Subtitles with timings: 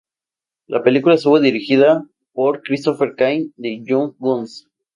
[0.65, 2.03] La película estuvo dirigida
[2.33, 4.67] por Christopher Cain de "Young Guns".